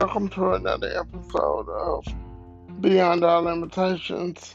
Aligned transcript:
Welcome 0.00 0.30
to 0.30 0.52
another 0.52 0.98
episode 0.98 1.68
of 1.68 2.06
Beyond 2.80 3.22
Our 3.22 3.42
Limitations. 3.42 4.54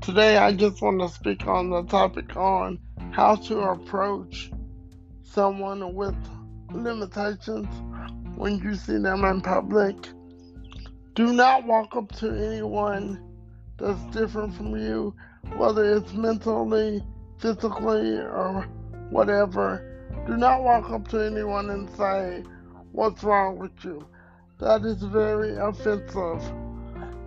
Today, 0.00 0.38
I 0.38 0.54
just 0.54 0.82
want 0.82 1.00
to 1.00 1.08
speak 1.08 1.46
on 1.46 1.70
the 1.70 1.84
topic 1.84 2.36
on 2.36 2.80
how 3.12 3.36
to 3.36 3.60
approach 3.60 4.50
someone 5.22 5.94
with 5.94 6.16
limitations 6.72 7.68
when 8.34 8.58
you 8.58 8.74
see 8.74 8.98
them 8.98 9.24
in 9.24 9.40
public. 9.40 10.08
Do 11.14 11.32
not 11.32 11.64
walk 11.64 11.94
up 11.94 12.10
to 12.16 12.30
anyone 12.32 13.22
that's 13.76 14.04
different 14.06 14.52
from 14.56 14.74
you, 14.74 15.14
whether 15.56 15.96
it's 15.96 16.12
mentally, 16.12 17.04
physically, 17.38 18.18
or 18.18 18.66
whatever. 19.10 20.08
Do 20.26 20.36
not 20.36 20.64
walk 20.64 20.90
up 20.90 21.06
to 21.08 21.20
anyone 21.20 21.70
and 21.70 21.88
say, 21.90 22.42
What's 22.90 23.22
wrong 23.22 23.58
with 23.58 23.84
you? 23.84 24.04
That 24.58 24.86
is 24.86 25.02
very 25.02 25.54
offensive. 25.56 26.42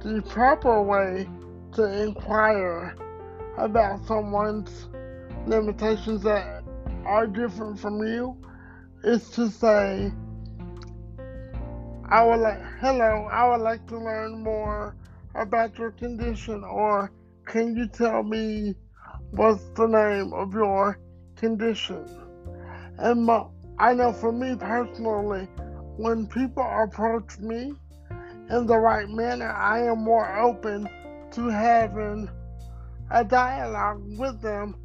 The 0.01 0.23
proper 0.29 0.81
way 0.81 1.29
to 1.73 2.01
inquire 2.01 2.95
about 3.57 4.03
someone's 4.07 4.87
limitations 5.45 6.23
that 6.23 6.63
are 7.05 7.27
different 7.27 7.79
from 7.79 7.99
you 7.99 8.35
is 9.03 9.29
to 9.31 9.49
say, 9.49 10.11
I 12.05 12.25
would 12.25 12.39
like, 12.39 12.61
hello, 12.79 13.27
I 13.31 13.47
would 13.49 13.61
like 13.61 13.85
to 13.89 13.99
learn 13.99 14.43
more 14.43 14.95
about 15.35 15.77
your 15.77 15.91
condition, 15.91 16.63
or 16.63 17.11
can 17.45 17.75
you 17.75 17.87
tell 17.87 18.23
me 18.23 18.73
what's 19.31 19.69
the 19.75 19.85
name 19.85 20.33
of 20.33 20.55
your 20.55 20.99
condition? 21.35 22.07
And 22.97 23.25
my, 23.25 23.45
I 23.77 23.93
know 23.93 24.13
for 24.13 24.31
me 24.31 24.55
personally, 24.55 25.47
when 25.99 26.25
people 26.27 26.63
approach 26.63 27.37
me 27.39 27.73
in 28.49 28.65
the 28.65 28.77
right 28.77 29.09
manner, 29.09 29.51
I 29.51 29.79
am 29.79 30.05
more 30.05 30.39
open 30.39 30.87
to 31.31 31.49
having 31.49 32.29
a 33.11 33.25
dialogue 33.25 34.01
with 34.17 34.41
them 34.41 34.77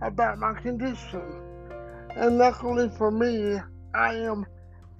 about 0.00 0.38
my 0.38 0.54
condition. 0.54 1.20
And 2.16 2.38
luckily 2.38 2.88
for 2.96 3.10
me, 3.10 3.58
I 3.94 4.14
am 4.14 4.46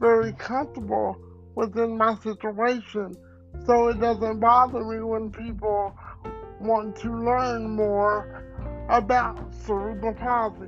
very 0.01 0.35
comfortable 0.35 1.17
within 1.55 1.97
my 1.97 2.15
situation. 2.17 3.15
So 3.65 3.89
it 3.89 4.01
doesn't 4.01 4.41
bother 4.41 4.85
me 4.85 5.03
when 5.03 5.31
people 5.31 5.97
want 6.61 6.95
to 6.97 7.11
learn 7.11 7.71
more 7.75 8.45
about 8.91 9.55
cerebral 9.55 10.13
palsy. 10.13 10.67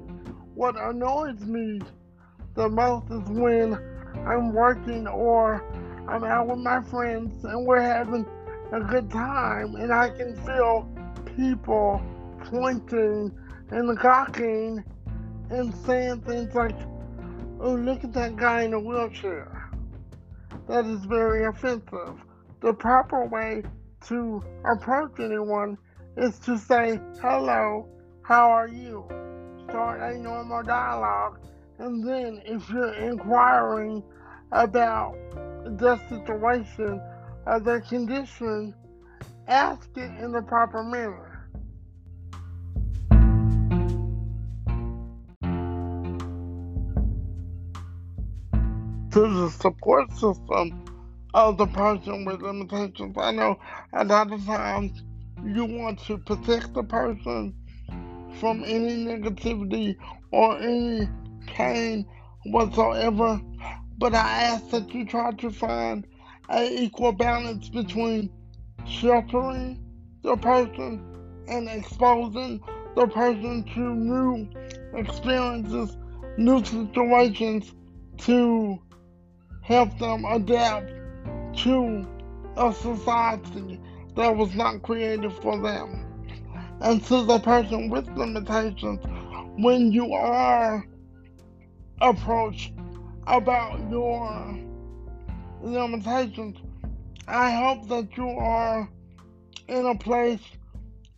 What 0.54 0.74
annoys 0.80 1.40
me 1.40 1.80
the 2.54 2.70
most 2.70 3.10
is 3.10 3.28
when 3.28 3.78
I'm 4.26 4.52
working 4.52 5.06
or 5.06 5.64
I'm 6.08 6.24
out 6.24 6.48
with 6.48 6.58
my 6.58 6.82
friends 6.82 7.44
and 7.44 7.66
we're 7.66 7.80
having 7.80 8.26
a 8.72 8.80
good 8.80 9.10
time 9.10 9.74
and 9.76 9.92
I 9.92 10.10
can 10.10 10.36
feel 10.44 10.88
people 11.36 12.00
pointing 12.44 13.36
and 13.70 13.98
gawking 13.98 14.84
and 15.50 15.74
saying 15.84 16.22
things 16.22 16.54
like, 16.54 16.76
oh, 17.60 17.74
look 17.74 18.04
at 18.04 18.12
that 18.12 18.36
guy 18.36 18.62
in 18.62 18.72
a 18.72 18.80
wheelchair 18.80 19.56
that 20.68 20.84
is 20.84 21.04
very 21.04 21.44
offensive. 21.44 22.20
The 22.60 22.72
proper 22.72 23.24
way 23.26 23.62
to 24.08 24.42
approach 24.64 25.20
anyone 25.20 25.78
is 26.16 26.38
to 26.40 26.58
say, 26.58 26.98
hello, 27.20 27.88
how 28.22 28.50
are 28.50 28.68
you? 28.68 29.06
Start 29.68 30.00
a 30.00 30.18
normal 30.18 30.62
dialogue. 30.62 31.40
And 31.78 32.06
then 32.06 32.40
if 32.44 32.68
you're 32.70 32.94
inquiring 32.94 34.02
about 34.52 35.14
the 35.78 36.00
situation 36.08 37.00
or 37.46 37.60
their 37.60 37.80
condition, 37.80 38.74
ask 39.46 39.88
it 39.96 40.10
in 40.22 40.32
the 40.32 40.42
proper 40.42 40.82
manner. 40.82 41.32
to 49.12 49.22
the 49.22 49.48
support 49.48 50.12
system 50.12 50.84
of 51.32 51.56
the 51.56 51.66
person 51.68 52.26
with 52.26 52.42
limitations. 52.42 53.16
I 53.16 53.30
know 53.30 53.58
a 53.94 54.04
lot 54.04 54.30
of 54.30 54.44
times 54.44 55.02
you 55.42 55.64
want 55.64 56.00
to 56.00 56.18
protect 56.18 56.74
the 56.74 56.82
person 56.82 57.54
from 58.38 58.62
any 58.64 59.06
negativity 59.06 59.96
or 60.32 60.58
any 60.58 61.08
pain 61.46 62.06
whatsoever, 62.46 63.40
but 63.98 64.14
I 64.14 64.42
ask 64.42 64.70
that 64.70 64.92
you 64.94 65.04
try 65.04 65.32
to 65.32 65.50
find 65.50 66.06
an 66.48 66.72
equal 66.72 67.12
balance 67.12 67.68
between 67.68 68.30
sheltering 68.86 69.82
the 70.22 70.36
person 70.36 71.02
and 71.48 71.68
exposing 71.68 72.60
the 72.94 73.06
person 73.08 73.64
to 73.74 73.80
new 73.80 74.48
experiences, 74.94 75.96
new 76.36 76.64
situations 76.64 77.74
to 78.18 78.78
help 79.62 79.98
them 79.98 80.24
adapt 80.24 80.92
to 81.58 82.06
a 82.56 82.72
society 82.72 83.80
that 84.14 84.34
was 84.34 84.54
not 84.54 84.82
created 84.82 85.32
for 85.42 85.60
them. 85.60 86.02
And 86.80 87.02
to 87.06 87.24
the 87.24 87.38
person 87.38 87.90
with 87.90 88.08
limitations, 88.16 89.00
when 89.58 89.92
you 89.92 90.12
are 90.12 90.84
approached 92.00 92.72
about 93.26 93.78
your 93.90 94.58
limitations, 95.62 96.56
I 97.26 97.50
hope 97.50 97.88
that 97.88 98.16
you 98.16 98.28
are 98.28 98.88
in 99.68 99.86
a 99.86 99.94
place 99.96 100.40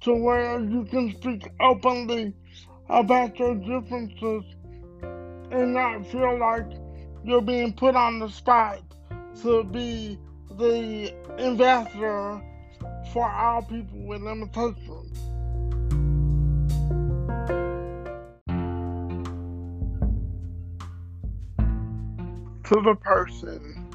to 0.01 0.15
where 0.15 0.61
you 0.61 0.85
can 0.85 1.15
speak 1.15 1.51
openly 1.61 2.33
about 2.89 3.39
your 3.39 3.55
differences 3.57 4.45
and 5.51 5.75
not 5.75 6.07
feel 6.07 6.39
like 6.39 6.71
you're 7.25 7.43
being 7.43 7.73
put 7.73 7.95
on 7.95 8.21
the 8.21 8.29
spot 8.29 8.81
to 9.43 9.65
be 9.65 10.19
the 10.57 11.15
ambassador 11.39 12.41
for 13.13 13.29
all 13.29 13.63
people 13.63 14.07
with 14.07 14.23
limitations. 14.23 15.28
To 22.69 22.83
the 22.83 22.97
person 22.97 23.89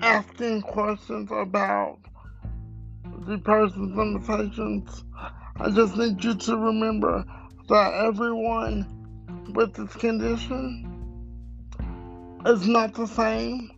asking 0.00 0.62
questions 0.62 1.30
about 1.30 1.98
the 3.24 3.38
person's 3.38 3.96
limitations, 3.96 5.04
I 5.60 5.70
just 5.70 5.96
need 5.96 6.24
you 6.24 6.34
to 6.34 6.56
remember 6.56 7.24
that 7.68 7.94
everyone 7.94 8.84
with 9.54 9.74
this 9.74 9.94
condition 9.94 10.88
is 12.46 12.66
not 12.66 12.94
the 12.94 13.06
same, 13.06 13.70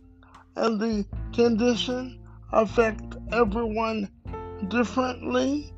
and 0.55 0.79
the 0.79 1.05
condition 1.31 2.25
affect 2.51 3.17
everyone 3.31 4.09
differently. 4.67 5.71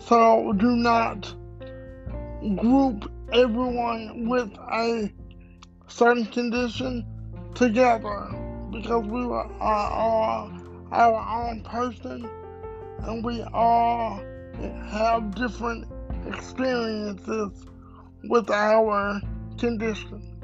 So 0.00 0.52
do 0.52 0.76
not 0.76 1.34
group 2.56 3.10
everyone 3.32 4.28
with 4.28 4.52
a 4.70 5.10
certain 5.88 6.26
condition 6.26 7.04
together 7.54 8.28
because 8.70 9.04
we 9.06 9.22
are 9.22 9.50
all 9.60 10.50
our 10.92 11.48
own 11.48 11.62
person 11.62 12.28
and 13.00 13.24
we 13.24 13.42
all 13.52 14.20
have 14.90 15.34
different 15.34 15.86
experiences 16.26 17.66
with 18.24 18.50
our 18.50 19.20
condition. 19.58 20.38